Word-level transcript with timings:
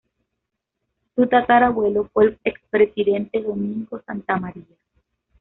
Su 1.15 1.27
tatarabuelo 1.27 2.09
fue 2.11 2.25
el 2.25 2.39
expresidente 2.43 3.39
Domingo 3.39 4.01
Santa 4.03 4.35
Maria. 4.37 4.65